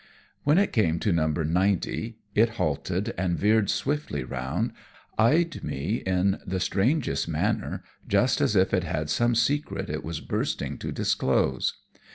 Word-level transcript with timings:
When 0.43 0.57
it 0.57 0.73
came 0.73 0.97
to 1.01 1.11
No. 1.11 1.27
90 1.27 2.17
it 2.33 2.49
halted, 2.57 3.13
and 3.19 3.37
veering 3.37 3.67
swiftly 3.67 4.23
round, 4.23 4.71
eyed 5.15 5.63
me 5.63 5.97
in 5.97 6.39
the 6.43 6.59
strangest 6.59 7.27
manner, 7.27 7.83
just 8.07 8.41
as 8.41 8.55
if 8.55 8.73
it 8.73 8.83
had 8.83 9.11
some 9.11 9.35
secret 9.35 9.91
it 9.91 10.03
was 10.03 10.19
bursting 10.19 10.79
to 10.79 10.91
disclose. 10.91 11.75